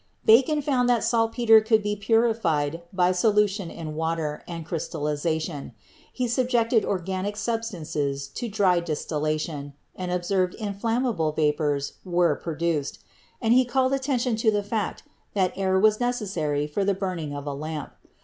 Bacon 0.25 0.63
found 0.63 0.89
that 0.89 1.03
saltpeter 1.03 1.61
could 1.61 1.83
be 1.83 1.95
purified 1.95 2.81
by 2.91 3.11
solution 3.11 3.69
in 3.69 3.93
water 3.93 4.41
and 4.47 4.65
crystallization; 4.65 5.73
he 6.11 6.27
subjected 6.27 6.83
organic 6.83 7.37
sub 7.37 7.63
stances 7.63 8.27
to 8.29 8.49
dry 8.49 8.79
distillation 8.79 9.73
and 9.95 10.11
observed 10.11 10.53
that 10.53 10.59
inflammable 10.63 11.33
vapors 11.33 11.99
were 12.03 12.35
produced; 12.35 12.97
and 13.43 13.53
he 13.53 13.63
called 13.63 13.93
attention 13.93 14.35
to 14.37 14.49
the 14.49 14.63
fact 14.63 15.03
that 15.35 15.53
air 15.55 15.79
was 15.79 15.99
necessary 15.99 16.65
for 16.65 16.83
the 16.83 16.95
burning 16.95 17.35
of 17.35 17.45
a 17.45 17.53
lamp. 17.53 17.91